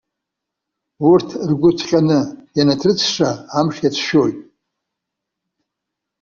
[1.09, 2.19] Урҭ ргәы ҭҟьаны
[2.57, 4.39] ианыҭрысша амш иацәшәоит.